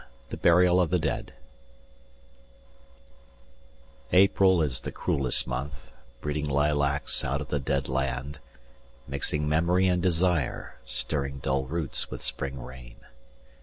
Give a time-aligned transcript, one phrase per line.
[0.31, 1.31] THE BURIAL OF THE DEAD
[4.11, 8.39] APRIL is the cruellest month, breeding Lilacs out of the dead land,
[9.07, 12.95] mixing Memory and desire, stirring Dull roots with spring rain.